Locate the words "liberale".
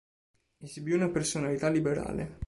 1.69-2.39